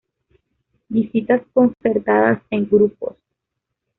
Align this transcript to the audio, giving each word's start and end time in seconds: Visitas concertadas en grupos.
Visitas 0.89 1.43
concertadas 1.53 2.41
en 2.49 2.67
grupos. 2.67 3.17